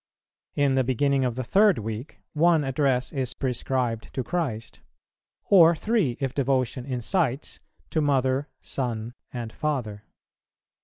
[0.55, 4.79] In the beginning of the Third Week one address is prescribed to Christ;
[5.43, 7.59] or three, if devotion incites,
[7.91, 10.05] to Mother, Son, and Father.